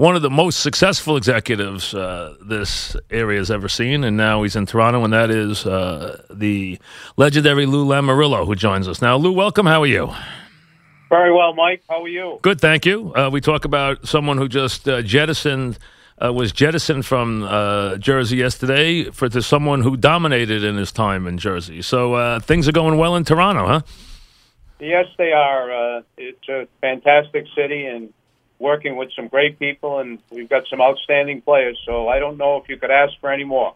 one 0.00 0.16
of 0.16 0.22
the 0.22 0.30
most 0.30 0.60
successful 0.60 1.14
executives 1.18 1.92
uh, 1.92 2.34
this 2.40 2.96
area 3.10 3.38
has 3.38 3.50
ever 3.50 3.68
seen, 3.68 4.02
and 4.02 4.16
now 4.16 4.42
he's 4.42 4.56
in 4.56 4.64
Toronto, 4.64 5.04
and 5.04 5.12
that 5.12 5.30
is 5.30 5.66
uh, 5.66 6.22
the 6.30 6.78
legendary 7.18 7.66
Lou 7.66 7.84
Lamoriello, 7.84 8.46
who 8.46 8.54
joins 8.54 8.88
us 8.88 9.02
now. 9.02 9.18
Lou, 9.18 9.30
welcome. 9.30 9.66
How 9.66 9.82
are 9.82 9.86
you? 9.86 10.10
Very 11.10 11.30
well, 11.30 11.52
Mike. 11.52 11.82
How 11.86 12.02
are 12.02 12.08
you? 12.08 12.38
Good, 12.40 12.62
thank 12.62 12.86
you. 12.86 13.14
Uh, 13.14 13.28
we 13.30 13.42
talk 13.42 13.66
about 13.66 14.08
someone 14.08 14.38
who 14.38 14.48
just 14.48 14.88
uh, 14.88 15.02
jettisoned. 15.02 15.78
Uh, 16.22 16.30
was 16.30 16.52
jettisoned 16.52 17.04
from 17.06 17.42
uh, 17.44 17.96
Jersey 17.96 18.36
yesterday 18.36 19.04
for 19.04 19.30
to 19.30 19.40
someone 19.40 19.80
who 19.80 19.96
dominated 19.96 20.62
in 20.62 20.76
his 20.76 20.92
time 20.92 21.26
in 21.26 21.38
Jersey. 21.38 21.80
So 21.80 22.38
things 22.40 22.68
are 22.68 22.72
going 22.72 22.98
well 22.98 23.16
in 23.16 23.24
Toronto, 23.24 23.66
huh? 23.66 23.80
Yes, 24.78 25.06
they 25.16 25.32
are. 25.32 26.02
it's 26.18 26.48
a 26.50 26.68
fantastic 26.82 27.46
city, 27.56 27.86
and 27.86 28.12
working 28.60 28.96
with 28.96 29.10
some 29.16 29.26
great 29.26 29.58
people, 29.58 29.98
and 29.98 30.18
we've 30.30 30.48
got 30.48 30.68
some 30.68 30.80
outstanding 30.80 31.40
players. 31.40 31.76
So 31.84 32.08
I 32.08 32.20
don't 32.20 32.36
know 32.36 32.58
if 32.58 32.68
you 32.68 32.76
could 32.76 32.90
ask 32.90 33.12
for 33.20 33.32
any 33.32 33.44
more. 33.44 33.74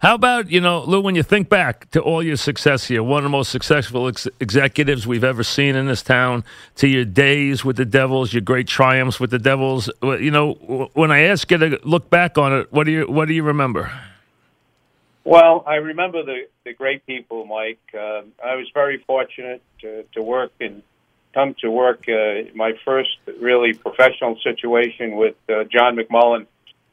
How 0.00 0.16
about, 0.16 0.50
you 0.50 0.60
know, 0.60 0.82
Lou, 0.82 1.00
when 1.00 1.14
you 1.14 1.22
think 1.22 1.48
back 1.48 1.88
to 1.92 2.00
all 2.00 2.24
your 2.24 2.34
success 2.34 2.86
here, 2.86 3.04
one 3.04 3.18
of 3.18 3.22
the 3.22 3.28
most 3.28 3.52
successful 3.52 4.08
ex- 4.08 4.26
executives 4.40 5.06
we've 5.06 5.22
ever 5.22 5.44
seen 5.44 5.76
in 5.76 5.86
this 5.86 6.02
town, 6.02 6.42
to 6.76 6.88
your 6.88 7.04
days 7.04 7.64
with 7.64 7.76
the 7.76 7.84
Devils, 7.84 8.32
your 8.32 8.40
great 8.40 8.66
triumphs 8.66 9.20
with 9.20 9.30
the 9.30 9.38
Devils, 9.38 9.88
you 10.02 10.32
know, 10.32 10.54
when 10.94 11.12
I 11.12 11.20
ask 11.20 11.48
you 11.52 11.58
to 11.58 11.78
look 11.84 12.10
back 12.10 12.36
on 12.36 12.52
it, 12.52 12.72
what 12.72 12.84
do 12.84 12.90
you 12.90 13.04
what 13.04 13.28
do 13.28 13.34
you 13.34 13.44
remember? 13.44 13.92
Well, 15.22 15.62
I 15.68 15.76
remember 15.76 16.24
the, 16.24 16.48
the 16.64 16.72
great 16.72 17.06
people, 17.06 17.44
Mike. 17.44 17.78
Uh, 17.94 18.22
I 18.44 18.56
was 18.56 18.68
very 18.74 18.98
fortunate 19.06 19.62
to, 19.82 20.02
to 20.14 20.20
work 20.20 20.50
and 20.58 20.82
come 21.32 21.54
to 21.60 21.70
work. 21.70 22.08
Uh, 22.08 22.50
my 22.54 22.72
first 22.84 23.10
really 23.40 23.74
professional 23.74 24.36
situation 24.42 25.16
with 25.16 25.36
uh, 25.48 25.64
John 25.64 25.96
McMullen, 25.96 26.46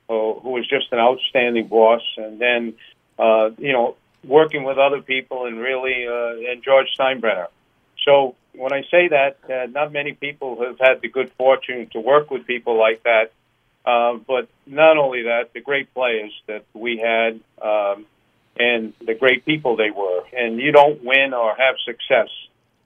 who, 0.07 0.39
who 0.41 0.49
was 0.51 0.67
just 0.67 0.91
an 0.91 0.99
outstanding 0.99 1.67
boss, 1.67 2.01
and 2.17 2.39
then 2.39 2.73
uh, 3.17 3.51
you 3.57 3.73
know 3.73 3.95
working 4.23 4.63
with 4.63 4.77
other 4.77 5.01
people 5.01 5.45
and 5.45 5.59
really 5.59 6.07
uh, 6.07 6.51
and 6.51 6.63
George 6.63 6.87
Steinbrenner. 6.97 7.47
So 8.05 8.35
when 8.53 8.73
I 8.73 8.83
say 8.89 9.09
that, 9.09 9.37
uh, 9.49 9.67
not 9.67 9.91
many 9.91 10.13
people 10.13 10.63
have 10.63 10.79
had 10.79 11.01
the 11.01 11.09
good 11.09 11.31
fortune 11.37 11.87
to 11.93 11.99
work 11.99 12.31
with 12.31 12.45
people 12.45 12.77
like 12.77 13.03
that. 13.03 13.31
Uh, 13.85 14.17
but 14.27 14.49
not 14.67 14.97
only 14.97 15.23
that, 15.23 15.53
the 15.53 15.61
great 15.61 15.93
players 15.93 16.31
that 16.47 16.65
we 16.73 16.97
had 16.97 17.39
um, 17.61 18.05
and 18.57 18.93
the 18.99 19.13
great 19.13 19.45
people 19.45 19.77
they 19.77 19.89
were. 19.89 20.23
And 20.33 20.59
you 20.59 20.71
don't 20.71 21.03
win 21.03 21.33
or 21.33 21.55
have 21.55 21.75
success 21.85 22.29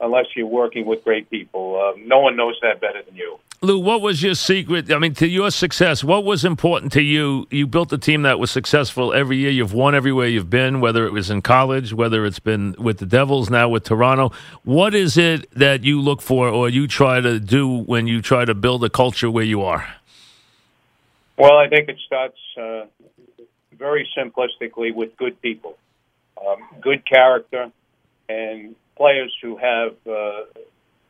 unless 0.03 0.25
you're 0.35 0.45
working 0.45 0.85
with 0.85 1.03
great 1.03 1.29
people. 1.29 1.81
Um, 1.81 2.07
no 2.07 2.19
one 2.19 2.35
knows 2.35 2.59
that 2.61 2.81
better 2.81 3.01
than 3.01 3.15
you. 3.15 3.39
Lou, 3.61 3.79
what 3.79 4.01
was 4.01 4.21
your 4.21 4.35
secret? 4.35 4.91
I 4.91 4.99
mean, 4.99 5.13
to 5.15 5.27
your 5.27 5.49
success, 5.49 6.03
what 6.03 6.25
was 6.25 6.43
important 6.43 6.91
to 6.93 7.01
you? 7.01 7.47
You 7.49 7.65
built 7.65 7.93
a 7.93 7.97
team 7.97 8.23
that 8.23 8.37
was 8.37 8.51
successful 8.51 9.13
every 9.13 9.37
year. 9.37 9.49
You've 9.49 9.73
won 9.73 9.95
everywhere 9.95 10.27
you've 10.27 10.49
been, 10.49 10.81
whether 10.81 11.05
it 11.05 11.13
was 11.13 11.29
in 11.29 11.41
college, 11.41 11.93
whether 11.93 12.25
it's 12.25 12.39
been 12.39 12.75
with 12.77 12.97
the 12.97 13.05
Devils, 13.05 13.49
now 13.49 13.69
with 13.69 13.85
Toronto. 13.85 14.33
What 14.65 14.93
is 14.93 15.17
it 15.17 15.49
that 15.51 15.85
you 15.85 16.01
look 16.01 16.21
for 16.21 16.49
or 16.49 16.67
you 16.67 16.85
try 16.87 17.21
to 17.21 17.39
do 17.39 17.83
when 17.83 18.05
you 18.05 18.21
try 18.21 18.43
to 18.43 18.53
build 18.53 18.83
a 18.83 18.89
culture 18.89 19.31
where 19.31 19.45
you 19.45 19.61
are? 19.61 19.87
Well, 21.37 21.57
I 21.57 21.69
think 21.69 21.87
it 21.87 21.97
starts 22.05 22.37
uh, 22.59 22.85
very 23.77 24.07
simplistically 24.17 24.93
with 24.93 25.15
good 25.15 25.41
people, 25.41 25.77
um, 26.45 26.57
good 26.81 27.05
character, 27.05 27.71
and 28.27 28.75
players 28.95 29.33
who 29.41 29.57
have 29.57 29.91
uh, 30.07 30.43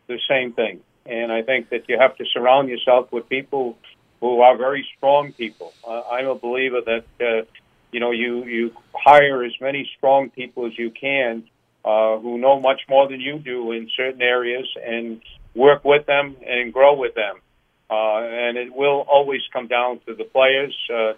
the 0.08 0.20
same 0.30 0.54
thing. 0.54 0.82
And 1.06 1.32
I 1.32 1.42
think 1.42 1.70
that 1.70 1.90
you 1.90 1.98
have 2.00 2.16
to 2.18 2.26
surround 2.34 2.70
yourself 2.70 3.12
with 3.12 3.28
people 3.28 3.78
who 4.22 4.40
are 4.42 4.56
very 4.58 4.88
strong 4.98 5.34
people. 5.34 5.74
Uh, 5.86 6.02
I'm 6.02 6.28
a 6.28 6.36
believer 6.36 6.80
that 6.82 7.06
uh, 7.20 7.46
you 7.92 8.00
know 8.00 8.12
you 8.12 8.46
you 8.46 8.72
hire 8.94 9.44
as 9.44 9.52
many 9.60 9.90
strong 9.98 10.30
people 10.30 10.66
as 10.66 10.78
you 10.78 10.92
can 10.92 11.44
uh, 11.84 12.18
who 12.20 12.38
know 12.38 12.60
much 12.60 12.82
more 12.88 13.10
than 13.10 13.20
you 13.20 13.38
do 13.40 13.74
in 13.74 13.90
certain 13.96 14.22
areas 14.22 14.68
and 14.82 15.22
work 15.54 15.84
with 15.84 16.06
them 16.06 16.38
and 16.46 16.74
grow 16.74 16.96
with 16.96 17.16
them. 17.16 17.42
Uh, 17.90 18.20
and 18.22 18.58
it 18.58 18.74
will 18.74 19.06
always 19.12 19.42
come 19.52 19.68
down 19.68 20.00
to 20.06 20.16
the 20.16 20.24
players 20.24 20.76
uh, 20.92 21.14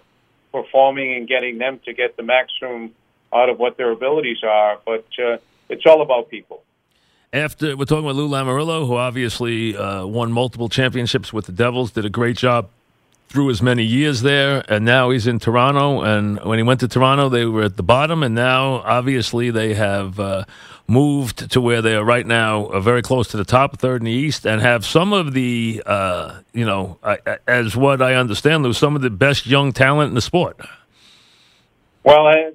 performing 0.52 1.14
and 1.14 1.28
getting 1.28 1.58
them 1.58 1.80
to 1.84 1.92
get 1.92 2.16
the 2.16 2.22
maximum 2.22 2.92
out 3.32 3.48
of 3.48 3.58
what 3.58 3.76
their 3.76 3.92
abilities 3.92 4.42
are. 4.42 4.78
But 4.84 5.06
uh, 5.24 5.38
it's 5.68 5.84
all 5.86 6.02
about 6.02 6.28
people. 6.30 6.62
After 7.32 7.76
we're 7.76 7.84
talking 7.84 8.04
about 8.04 8.16
Lou 8.16 8.28
Lamoriello, 8.28 8.86
who 8.86 8.96
obviously 8.96 9.76
uh, 9.76 10.06
won 10.06 10.32
multiple 10.32 10.68
championships 10.68 11.32
with 11.32 11.46
the 11.46 11.52
Devils, 11.52 11.90
did 11.92 12.04
a 12.04 12.10
great 12.10 12.36
job 12.36 12.70
through 13.28 13.50
as 13.50 13.60
many 13.60 13.82
years 13.82 14.22
there, 14.22 14.64
and 14.68 14.84
now 14.84 15.10
he's 15.10 15.26
in 15.26 15.38
Toronto. 15.38 16.02
And 16.02 16.42
when 16.44 16.58
he 16.58 16.62
went 16.62 16.80
to 16.80 16.88
Toronto, 16.88 17.28
they 17.28 17.44
were 17.44 17.64
at 17.64 17.76
the 17.76 17.82
bottom, 17.82 18.22
and 18.22 18.34
now 18.34 18.76
obviously 18.84 19.50
they 19.50 19.74
have 19.74 20.20
uh, 20.20 20.44
moved 20.86 21.50
to 21.50 21.60
where 21.60 21.82
they 21.82 21.96
are 21.96 22.04
right 22.04 22.26
now, 22.26 22.66
uh, 22.66 22.80
very 22.80 23.02
close 23.02 23.28
to 23.28 23.36
the 23.36 23.44
top, 23.44 23.78
third 23.78 24.00
in 24.02 24.06
the 24.06 24.12
East, 24.12 24.46
and 24.46 24.60
have 24.60 24.86
some 24.86 25.12
of 25.12 25.32
the, 25.32 25.82
uh, 25.84 26.40
you 26.52 26.64
know, 26.64 26.98
as 27.46 27.76
what 27.76 28.00
I 28.00 28.14
understand, 28.14 28.62
Lou, 28.62 28.72
some 28.72 28.94
of 28.94 29.02
the 29.02 29.10
best 29.10 29.46
young 29.46 29.72
talent 29.72 30.08
in 30.10 30.14
the 30.14 30.22
sport. 30.22 30.58
Well, 32.06 32.24
I, 32.24 32.52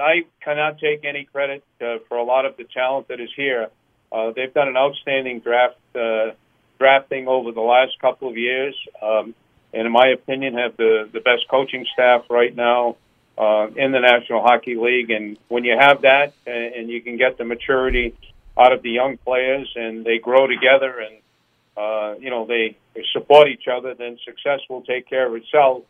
I 0.00 0.24
cannot 0.42 0.80
take 0.80 1.04
any 1.04 1.22
credit 1.22 1.62
uh, 1.80 1.98
for 2.08 2.16
a 2.16 2.24
lot 2.24 2.46
of 2.46 2.56
the 2.56 2.64
talent 2.64 3.06
that 3.06 3.20
is 3.20 3.30
here. 3.36 3.68
Uh, 4.10 4.32
they've 4.34 4.52
done 4.52 4.66
an 4.66 4.76
outstanding 4.76 5.38
draft 5.38 5.76
uh, 5.94 6.32
drafting 6.80 7.28
over 7.28 7.52
the 7.52 7.60
last 7.60 7.92
couple 8.00 8.28
of 8.28 8.36
years, 8.36 8.74
um, 9.00 9.36
and 9.72 9.86
in 9.86 9.92
my 9.92 10.08
opinion, 10.08 10.54
have 10.54 10.76
the 10.76 11.08
the 11.12 11.20
best 11.20 11.46
coaching 11.48 11.86
staff 11.92 12.24
right 12.28 12.56
now 12.56 12.96
uh, 13.38 13.68
in 13.76 13.92
the 13.92 14.00
National 14.00 14.42
Hockey 14.42 14.74
League. 14.74 15.10
And 15.12 15.38
when 15.46 15.62
you 15.62 15.76
have 15.78 16.02
that, 16.02 16.32
and, 16.44 16.74
and 16.74 16.88
you 16.88 17.00
can 17.00 17.16
get 17.18 17.38
the 17.38 17.44
maturity 17.44 18.16
out 18.58 18.72
of 18.72 18.82
the 18.82 18.90
young 18.90 19.16
players, 19.18 19.72
and 19.76 20.04
they 20.04 20.18
grow 20.18 20.48
together, 20.48 20.98
and 20.98 21.16
uh, 21.76 22.18
you 22.18 22.30
know 22.30 22.46
they, 22.46 22.76
they 22.94 23.04
support 23.12 23.46
each 23.46 23.68
other, 23.68 23.94
then 23.94 24.18
success 24.24 24.58
will 24.68 24.82
take 24.82 25.08
care 25.08 25.28
of 25.28 25.36
itself. 25.36 25.84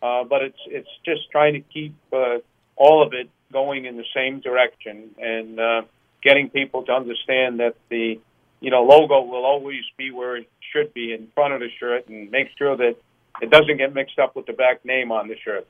Uh, 0.00 0.24
but 0.24 0.40
it's 0.40 0.60
it's 0.68 0.88
just 1.04 1.30
trying 1.30 1.52
to 1.52 1.60
keep 1.60 1.94
uh, 2.10 2.38
all 2.76 3.02
of 3.06 3.12
it 3.12 3.28
going 3.52 3.84
in 3.84 3.96
the 3.96 4.04
same 4.14 4.40
direction 4.40 5.10
and 5.18 5.60
uh, 5.60 5.82
getting 6.22 6.50
people 6.50 6.82
to 6.84 6.92
understand 6.92 7.60
that 7.60 7.76
the 7.88 8.18
you 8.60 8.70
know 8.70 8.82
logo 8.82 9.22
will 9.22 9.44
always 9.44 9.84
be 9.96 10.10
where 10.10 10.36
it 10.36 10.48
should 10.72 10.92
be 10.94 11.12
in 11.12 11.28
front 11.34 11.54
of 11.54 11.60
the 11.60 11.68
shirt 11.78 12.08
and 12.08 12.30
make 12.30 12.48
sure 12.58 12.76
that 12.76 12.96
it 13.40 13.50
doesn't 13.50 13.76
get 13.76 13.94
mixed 13.94 14.18
up 14.18 14.34
with 14.36 14.46
the 14.46 14.52
back 14.52 14.84
name 14.84 15.12
on 15.12 15.28
the 15.28 15.36
shirt. 15.36 15.66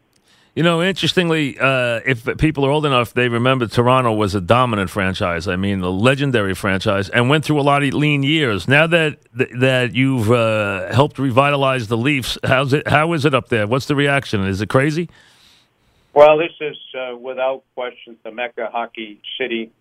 You 0.55 0.63
know, 0.63 0.81
interestingly, 0.81 1.59
uh, 1.59 2.01
if 2.07 2.25
people 2.39 2.65
are 2.65 2.71
old 2.71 2.87
enough, 2.87 3.13
they 3.13 3.29
remember 3.29 3.67
Toronto 3.67 4.13
was 4.13 4.37
a 4.37 4.41
dominant 4.41 4.89
franchise. 4.89 5.49
I 5.49 5.57
mean, 5.57 5.81
a 5.81 5.91
legendary 5.91 6.55
franchise, 6.55 7.09
and 7.09 7.29
went 7.29 7.45
through 7.45 7.59
a 7.59 7.63
lot 7.63 7.83
of 7.83 7.93
lean 7.93 8.23
years. 8.23 8.69
Now 8.69 8.87
that 8.87 9.19
that 9.33 9.97
you've 9.97 10.31
uh, 10.31 10.93
helped 10.95 11.19
revitalize 11.19 11.89
the 11.89 11.97
Leafs, 11.97 12.39
how's 12.45 12.73
it? 12.73 12.87
How 12.87 13.15
is 13.15 13.25
it 13.25 13.35
up 13.35 13.49
there? 13.49 13.67
What's 13.67 13.87
the 13.87 13.97
reaction? 13.97 14.45
Is 14.47 14.61
it 14.61 14.69
crazy? 14.69 15.09
Well, 16.15 16.39
this 16.39 16.53
is 16.61 16.77
uh, 16.97 17.17
without 17.17 17.65
question 17.75 18.17
the 18.23 18.31
mecca 18.31 18.69
hockey 18.73 19.21
city 19.39 19.73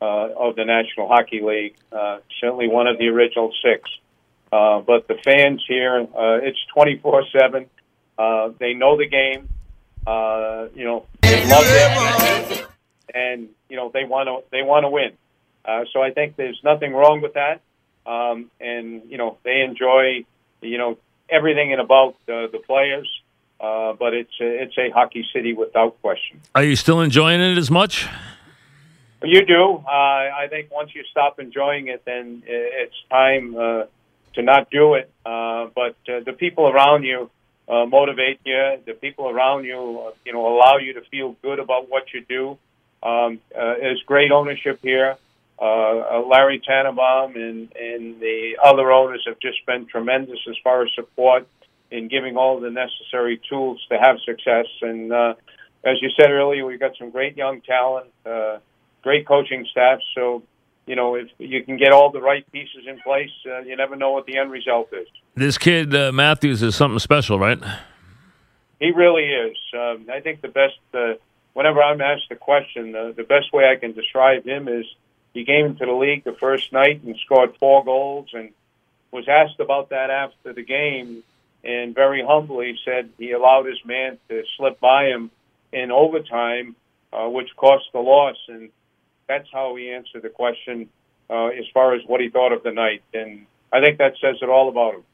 uh, 0.00 0.28
of 0.38 0.54
the 0.54 0.64
National 0.64 1.08
Hockey 1.08 1.40
League. 1.42 1.74
Uh, 1.90 2.18
certainly 2.40 2.68
one 2.68 2.86
of 2.86 2.96
the 2.98 3.08
original 3.08 3.52
six. 3.60 3.90
Uh, 4.52 4.80
but 4.80 5.08
the 5.08 5.16
fans 5.24 5.64
here, 5.66 6.00
uh, 6.00 6.38
it's 6.42 6.58
24 6.74 7.24
7. 7.32 7.66
Uh, 8.16 8.50
they 8.60 8.74
know 8.74 8.96
the 8.96 9.08
game. 9.08 9.48
Uh, 10.06 10.68
you 10.76 10.84
know, 10.84 11.06
they 11.22 11.44
love 11.48 11.64
it. 11.66 12.66
And, 13.12 13.48
you 13.68 13.76
know, 13.76 13.90
they 13.92 14.04
want 14.04 14.28
to 14.28 14.48
they 14.52 14.62
want 14.62 14.84
to 14.84 14.90
win. 14.90 15.12
Uh, 15.64 15.84
so 15.92 16.00
I 16.00 16.12
think 16.12 16.36
there's 16.36 16.60
nothing 16.62 16.92
wrong 16.92 17.20
with 17.20 17.34
that. 17.34 17.62
Um, 18.06 18.50
and, 18.60 19.02
you 19.10 19.18
know, 19.18 19.38
they 19.42 19.62
enjoy, 19.62 20.24
you 20.62 20.78
know, 20.78 20.98
everything 21.28 21.72
and 21.72 21.80
about 21.80 22.14
uh, 22.28 22.46
the 22.52 22.60
players. 22.64 23.08
Uh, 23.60 23.92
but 23.92 24.14
it's 24.14 24.32
a, 24.40 24.62
it's 24.62 24.78
a 24.78 24.88
hockey 24.90 25.24
city 25.34 25.52
without 25.52 26.00
question. 26.00 26.40
Are 26.54 26.64
you 26.64 26.76
still 26.76 27.02
enjoying 27.02 27.40
it 27.40 27.58
as 27.58 27.70
much? 27.70 28.08
You 29.22 29.44
do. 29.44 29.84
Uh, 29.86 29.90
I 29.90 30.46
think 30.48 30.70
once 30.70 30.94
you 30.94 31.04
stop 31.10 31.38
enjoying 31.38 31.88
it, 31.88 32.02
then 32.06 32.42
it's 32.46 32.94
time 33.10 33.54
uh, 33.54 33.84
to 34.34 34.42
not 34.42 34.70
do 34.70 34.94
it. 34.94 35.10
Uh, 35.26 35.66
but 35.74 35.96
uh, 36.08 36.20
the 36.24 36.32
people 36.32 36.68
around 36.68 37.04
you 37.04 37.30
uh, 37.68 37.84
motivate 37.84 38.40
you. 38.44 38.78
The 38.86 38.94
people 38.94 39.28
around 39.28 39.64
you, 39.64 40.06
uh, 40.06 40.12
you 40.24 40.32
know, 40.32 40.56
allow 40.56 40.78
you 40.78 40.94
to 40.94 41.02
feel 41.10 41.36
good 41.42 41.58
about 41.58 41.90
what 41.90 42.04
you 42.14 42.24
do. 42.26 42.58
Um, 43.02 43.40
uh, 43.54 43.74
there's 43.78 44.02
great 44.06 44.32
ownership 44.32 44.80
here. 44.82 45.16
Larry 45.60 46.62
Tannenbaum 46.66 47.34
and, 47.36 47.70
and 47.76 48.20
the 48.20 48.56
other 48.64 48.90
owners 48.90 49.22
have 49.26 49.38
just 49.40 49.66
been 49.66 49.86
tremendous 49.86 50.38
as 50.48 50.56
far 50.64 50.82
as 50.82 50.88
support 50.94 51.46
in 51.90 52.08
giving 52.08 52.36
all 52.36 52.60
the 52.60 52.70
necessary 52.70 53.40
tools 53.48 53.84
to 53.90 53.98
have 53.98 54.16
success. 54.24 54.66
And 54.82 55.12
uh, 55.12 55.34
as 55.84 55.96
you 56.00 56.10
said 56.18 56.30
earlier, 56.30 56.64
we've 56.64 56.80
got 56.80 56.96
some 56.98 57.10
great 57.10 57.36
young 57.36 57.60
talent, 57.62 58.10
uh, 58.24 58.58
great 59.02 59.26
coaching 59.26 59.66
staff. 59.70 59.98
So, 60.14 60.42
you 60.86 60.96
know, 60.96 61.14
if 61.14 61.28
you 61.38 61.62
can 61.64 61.76
get 61.76 61.92
all 61.92 62.10
the 62.10 62.20
right 62.20 62.50
pieces 62.52 62.86
in 62.86 63.00
place, 63.00 63.30
uh, 63.46 63.60
you 63.60 63.76
never 63.76 63.96
know 63.96 64.12
what 64.12 64.26
the 64.26 64.38
end 64.38 64.50
result 64.50 64.88
is. 64.92 65.08
This 65.34 65.58
kid 65.58 65.94
uh, 65.94 66.12
Matthews 66.12 66.62
is 66.62 66.74
something 66.76 66.98
special, 66.98 67.38
right? 67.38 67.58
he 68.80 68.90
really 68.90 69.26
is. 69.26 69.56
Um, 69.74 70.06
I 70.12 70.20
think 70.20 70.40
the 70.40 70.48
best. 70.48 70.78
Uh, 70.92 71.14
whenever 71.52 71.82
I'm 71.82 72.00
asked 72.00 72.28
the 72.30 72.36
question, 72.36 72.96
uh, 72.96 73.12
the 73.14 73.24
best 73.24 73.52
way 73.52 73.70
I 73.70 73.76
can 73.76 73.92
describe 73.92 74.44
him 74.44 74.66
is 74.66 74.86
he 75.34 75.44
came 75.44 75.66
into 75.66 75.86
the 75.86 75.92
league 75.92 76.24
the 76.24 76.32
first 76.32 76.72
night 76.72 77.02
and 77.04 77.14
scored 77.24 77.56
four 77.58 77.84
goals, 77.84 78.30
and 78.32 78.50
was 79.12 79.28
asked 79.28 79.60
about 79.60 79.90
that 79.90 80.10
after 80.10 80.52
the 80.52 80.62
game, 80.62 81.22
and 81.64 81.94
very 81.94 82.24
humbly 82.26 82.78
said 82.84 83.10
he 83.18 83.32
allowed 83.32 83.66
his 83.66 83.78
man 83.84 84.18
to 84.28 84.42
slip 84.56 84.80
by 84.80 85.06
him 85.06 85.30
in 85.72 85.90
overtime, 85.90 86.74
uh, 87.12 87.28
which 87.28 87.48
cost 87.56 87.84
the 87.92 88.00
loss, 88.00 88.36
and 88.48 88.70
that's 89.28 89.48
how 89.52 89.76
he 89.76 89.90
answered 89.90 90.22
the 90.22 90.28
question 90.28 90.88
uh, 91.28 91.46
as 91.46 91.64
far 91.72 91.94
as 91.94 92.02
what 92.06 92.20
he 92.20 92.28
thought 92.28 92.52
of 92.52 92.62
the 92.62 92.72
night, 92.72 93.02
and 93.14 93.46
I 93.72 93.80
think 93.80 93.98
that 93.98 94.14
says 94.20 94.36
it 94.42 94.48
all 94.48 94.68
about 94.68 94.94
him. 94.94 95.04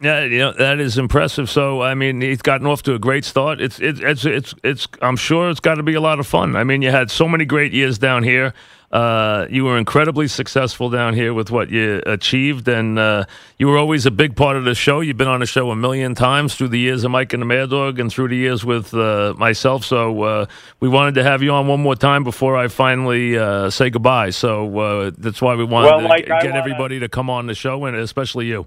Yeah, 0.00 0.24
you 0.24 0.38
know 0.38 0.52
that 0.52 0.80
is 0.80 0.98
impressive. 0.98 1.48
So, 1.48 1.80
I 1.80 1.94
mean, 1.94 2.20
he's 2.20 2.42
gotten 2.42 2.66
off 2.66 2.82
to 2.84 2.94
a 2.94 2.98
great 2.98 3.24
start. 3.24 3.60
It's 3.60 3.78
it's 3.78 4.00
it's 4.00 4.24
it's, 4.24 4.54
it's 4.64 4.88
I'm 5.00 5.16
sure 5.16 5.48
it's 5.48 5.60
got 5.60 5.76
to 5.76 5.84
be 5.84 5.94
a 5.94 6.00
lot 6.00 6.18
of 6.18 6.26
fun. 6.26 6.56
I 6.56 6.64
mean, 6.64 6.82
you 6.82 6.90
had 6.90 7.08
so 7.08 7.28
many 7.28 7.44
great 7.44 7.72
years 7.72 7.98
down 7.98 8.24
here. 8.24 8.52
Uh, 8.92 9.46
you 9.48 9.64
were 9.64 9.78
incredibly 9.78 10.28
successful 10.28 10.90
down 10.90 11.14
here 11.14 11.32
with 11.32 11.50
what 11.50 11.70
you 11.70 12.02
achieved, 12.04 12.68
and 12.68 12.98
uh, 12.98 13.24
you 13.56 13.66
were 13.66 13.78
always 13.78 14.04
a 14.04 14.10
big 14.10 14.36
part 14.36 14.54
of 14.54 14.64
the 14.64 14.74
show. 14.74 15.00
You've 15.00 15.16
been 15.16 15.28
on 15.28 15.40
the 15.40 15.46
show 15.46 15.70
a 15.70 15.76
million 15.76 16.14
times 16.14 16.54
through 16.54 16.68
the 16.68 16.78
years 16.78 17.02
of 17.02 17.10
Mike 17.10 17.32
and 17.32 17.40
the 17.40 17.46
Mad 17.46 17.70
Dog, 17.70 17.98
and 17.98 18.12
through 18.12 18.28
the 18.28 18.36
years 18.36 18.66
with 18.66 18.92
uh, 18.92 19.32
myself. 19.38 19.86
So 19.86 20.22
uh, 20.22 20.46
we 20.80 20.90
wanted 20.90 21.14
to 21.14 21.22
have 21.22 21.42
you 21.42 21.52
on 21.52 21.68
one 21.68 21.80
more 21.80 21.96
time 21.96 22.22
before 22.22 22.54
I 22.54 22.68
finally 22.68 23.38
uh, 23.38 23.70
say 23.70 23.88
goodbye. 23.88 24.28
So 24.28 24.78
uh, 24.78 25.10
that's 25.16 25.40
why 25.40 25.54
we 25.54 25.64
wanted 25.64 25.86
well, 25.86 26.00
to 26.00 26.08
Mike, 26.08 26.26
get 26.26 26.44
wanna... 26.44 26.58
everybody 26.58 26.98
to 27.00 27.08
come 27.08 27.30
on 27.30 27.46
the 27.46 27.54
show, 27.54 27.86
and 27.86 27.96
especially 27.96 28.44
you. 28.46 28.66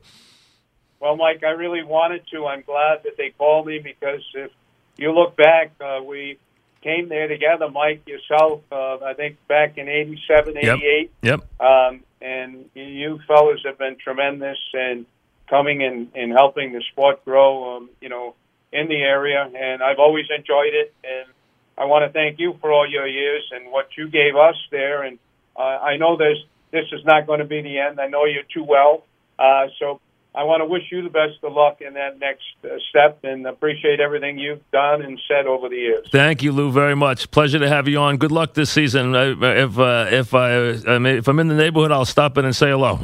Well, 0.99 1.17
Mike, 1.17 1.43
I 1.43 1.51
really 1.51 1.83
wanted 1.83 2.23
to. 2.31 2.47
I'm 2.47 2.63
glad 2.63 3.03
that 3.03 3.15
they 3.15 3.29
called 3.37 3.67
me 3.67 3.77
because 3.77 4.23
if 4.33 4.49
you 4.97 5.13
look 5.13 5.37
back, 5.37 5.73
we 6.03 6.39
came 6.85 7.09
there 7.09 7.27
together, 7.27 7.67
Mike, 7.69 8.07
yourself, 8.07 8.61
uh, 8.71 8.97
I 9.03 9.15
think 9.15 9.37
back 9.47 9.79
in 9.79 9.89
87, 9.89 10.55
88. 10.55 11.11
Yep. 11.23 11.39
yep. 11.41 11.59
Um, 11.59 12.03
and 12.21 12.69
you 12.75 13.19
fellas 13.27 13.61
have 13.65 13.79
been 13.79 13.97
tremendous 13.97 14.59
in 14.73 15.07
coming 15.49 15.83
and, 15.83 16.11
and 16.13 16.31
helping 16.31 16.73
the 16.73 16.83
sport 16.91 17.25
grow, 17.25 17.77
um, 17.77 17.89
you 18.01 18.09
know, 18.09 18.35
in 18.71 18.87
the 18.87 19.01
area. 19.01 19.41
And 19.43 19.81
I've 19.81 19.97
always 19.97 20.25
enjoyed 20.29 20.73
it. 20.73 20.93
And 21.03 21.27
I 21.75 21.85
want 21.85 22.05
to 22.05 22.13
thank 22.13 22.39
you 22.39 22.55
for 22.61 22.71
all 22.71 22.89
your 22.89 23.07
years 23.07 23.43
and 23.51 23.71
what 23.71 23.89
you 23.97 24.07
gave 24.07 24.35
us 24.35 24.55
there. 24.69 25.01
And 25.03 25.17
uh, 25.57 25.61
I 25.61 25.97
know 25.97 26.17
there's, 26.17 26.43
this 26.71 26.85
is 26.91 27.03
not 27.03 27.25
going 27.25 27.39
to 27.39 27.45
be 27.45 27.61
the 27.61 27.79
end. 27.79 27.99
I 27.99 28.07
know 28.07 28.25
you 28.25 28.41
too 28.53 28.63
well. 28.63 29.05
Uh, 29.39 29.67
so 29.79 29.99
I 30.35 30.43
want 30.43 30.61
to 30.61 30.65
wish 30.65 30.83
you 30.91 31.01
the 31.01 31.09
best 31.09 31.43
of 31.43 31.53
luck 31.53 31.79
in 31.81 31.93
that 31.93 32.19
next 32.19 32.43
uh, 32.63 32.77
step 32.89 33.19
and 33.23 33.47
appreciate 33.47 33.99
everything 33.99 34.37
you've 34.37 34.69
done 34.71 35.01
and 35.01 35.19
said 35.27 35.47
over 35.47 35.69
the 35.69 35.77
years. 35.77 36.07
Thank 36.11 36.43
you, 36.43 36.51
Lou, 36.51 36.71
very 36.71 36.95
much. 36.95 37.31
Pleasure 37.31 37.59
to 37.59 37.69
have 37.69 37.87
you 37.87 37.99
on. 37.99 38.17
Good 38.17 38.31
luck 38.31 38.53
this 38.53 38.69
season. 38.69 39.15
If 39.15 39.79
uh, 39.79 40.07
if 40.11 40.33
I 40.33 40.51
if 40.51 41.27
I'm 41.27 41.39
in 41.39 41.47
the 41.47 41.55
neighborhood, 41.55 41.91
I'll 41.91 42.05
stop 42.05 42.37
in 42.37 42.45
and 42.45 42.55
say 42.55 42.69
hello. 42.69 42.99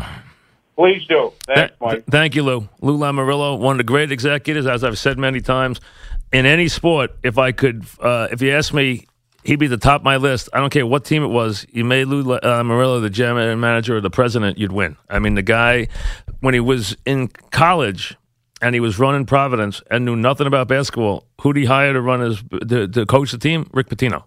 Please 0.75 1.05
do. 1.05 1.31
Thanks, 1.45 1.75
Mike. 1.79 2.05
Thank 2.05 2.35
you, 2.35 2.43
Lou. 2.43 2.69
Lou 2.81 2.97
Lamoriello, 2.97 3.59
one 3.59 3.75
of 3.75 3.77
the 3.77 3.83
great 3.83 4.11
executives, 4.11 4.65
as 4.67 4.83
I've 4.83 4.97
said 4.97 5.17
many 5.17 5.39
times. 5.39 5.79
In 6.33 6.45
any 6.45 6.69
sport, 6.69 7.11
if 7.23 7.37
I 7.37 7.51
could, 7.51 7.85
uh, 7.99 8.29
if 8.31 8.41
you 8.41 8.51
ask 8.51 8.73
me 8.73 9.05
he'd 9.43 9.59
be 9.59 9.67
the 9.67 9.77
top 9.77 10.01
of 10.01 10.05
my 10.05 10.17
list. 10.17 10.49
I 10.53 10.59
don't 10.59 10.69
care 10.69 10.85
what 10.85 11.05
team 11.05 11.23
it 11.23 11.27
was. 11.27 11.65
You 11.71 11.83
made 11.83 12.05
Lou 12.05 12.33
uh, 12.33 12.39
Lamoriello 12.41 13.01
the 13.01 13.09
general 13.09 13.55
manager 13.55 13.97
or 13.97 14.01
the 14.01 14.09
president, 14.09 14.57
you'd 14.57 14.71
win. 14.71 14.97
I 15.09 15.19
mean, 15.19 15.35
the 15.35 15.41
guy, 15.41 15.87
when 16.41 16.53
he 16.53 16.59
was 16.59 16.97
in 17.05 17.29
college 17.51 18.17
and 18.61 18.75
he 18.75 18.81
was 18.81 18.99
running 18.99 19.25
Providence 19.25 19.81
and 19.89 20.05
knew 20.05 20.15
nothing 20.15 20.47
about 20.47 20.67
basketball, 20.67 21.25
who 21.41 21.53
did 21.53 21.61
he 21.61 21.65
hire 21.65 21.93
to 21.93 22.01
run 22.01 22.19
his 22.19 22.43
to, 22.67 22.87
to 22.87 23.05
coach 23.05 23.31
the 23.31 23.37
team? 23.37 23.69
Rick 23.71 23.89
Pitino. 23.89 24.23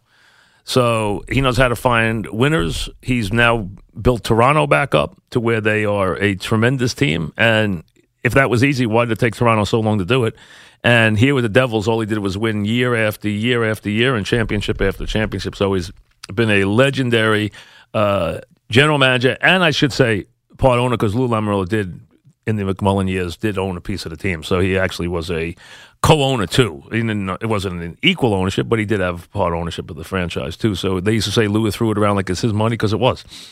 So 0.64 1.22
he 1.30 1.42
knows 1.42 1.58
how 1.58 1.68
to 1.68 1.76
find 1.76 2.26
winners. 2.26 2.88
He's 3.02 3.32
now 3.32 3.68
built 4.00 4.24
Toronto 4.24 4.66
back 4.66 4.94
up 4.94 5.20
to 5.30 5.38
where 5.38 5.60
they 5.60 5.84
are 5.84 6.16
a 6.16 6.34
tremendous 6.36 6.94
team. 6.94 7.34
And 7.36 7.84
if 8.22 8.32
that 8.32 8.48
was 8.48 8.64
easy, 8.64 8.86
why 8.86 9.04
did 9.04 9.12
it 9.12 9.18
take 9.18 9.34
Toronto 9.34 9.64
so 9.64 9.80
long 9.80 9.98
to 9.98 10.06
do 10.06 10.24
it? 10.24 10.34
And 10.82 11.18
here 11.18 11.34
with 11.34 11.44
the 11.44 11.50
Devils, 11.50 11.86
all 11.86 12.00
he 12.00 12.06
did 12.06 12.18
was 12.18 12.38
win 12.38 12.64
year 12.64 12.94
after 12.94 13.28
year 13.28 13.64
after 13.64 13.90
year 13.90 14.16
and 14.16 14.24
championship 14.24 14.80
after 14.80 15.06
championship. 15.06 15.54
So 15.54 15.74
he's 15.74 15.92
been 16.34 16.50
a 16.50 16.64
legendary 16.64 17.52
uh, 17.92 18.40
general 18.70 18.98
manager, 18.98 19.36
and 19.40 19.62
I 19.62 19.70
should 19.70 19.92
say 19.92 20.26
part 20.58 20.78
owner 20.78 20.96
because 20.96 21.14
Lou 21.14 21.28
Lamoriello 21.28 21.68
did 21.68 22.00
in 22.46 22.56
the 22.56 22.62
McMullen 22.62 23.08
years 23.08 23.36
did 23.36 23.56
own 23.56 23.76
a 23.76 23.80
piece 23.80 24.04
of 24.04 24.10
the 24.10 24.16
team, 24.16 24.42
so 24.42 24.60
he 24.60 24.76
actually 24.76 25.08
was 25.08 25.30
a 25.30 25.54
co-owner 26.02 26.46
too. 26.46 26.82
it 26.92 27.46
wasn't 27.46 27.82
an 27.82 27.96
equal 28.02 28.34
ownership, 28.34 28.68
but 28.68 28.78
he 28.78 28.84
did 28.84 29.00
have 29.00 29.30
part 29.32 29.54
ownership 29.54 29.88
of 29.88 29.96
the 29.96 30.04
franchise 30.04 30.54
too. 30.56 30.74
So 30.74 31.00
they 31.00 31.12
used 31.12 31.26
to 31.26 31.32
say 31.32 31.48
Lou 31.48 31.70
threw 31.70 31.90
it 31.90 31.98
around 31.98 32.16
like 32.16 32.28
it's 32.28 32.42
his 32.42 32.52
money 32.52 32.74
because 32.74 32.92
it 32.92 33.00
was. 33.00 33.24